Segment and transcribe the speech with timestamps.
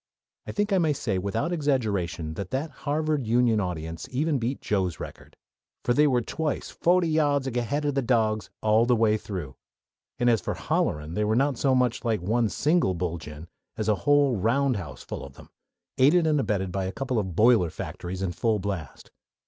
[0.47, 4.99] I think I may say without exaggeration that that Harvard Union audience even beat Joe's
[4.99, 5.37] record;
[5.85, 9.57] for they were twice "fohty yahds ahead o' de dawgs" all the way through,
[10.17, 13.45] and as for "hollerin'" they were not so much like one single "bullgine"
[13.77, 15.51] as like a whole roundhouse full of them,
[15.99, 19.11] aided and abetted by a couple of boiler factories in full blast.